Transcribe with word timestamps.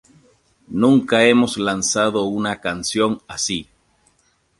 Nunca 0.71 1.25
hemos 1.27 1.57
lanzado 1.57 2.23
una 2.23 2.59
canción 2.59 3.21
así. 3.27 3.69